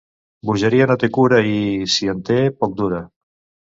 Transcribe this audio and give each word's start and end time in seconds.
Bogeria 0.49 0.87
no 0.93 0.95
té 1.03 1.11
cura 1.19 1.43
i, 1.51 1.55
si 1.99 2.13
en 2.17 2.27
té, 2.33 2.43
poc 2.63 2.79
dura. 2.85 3.09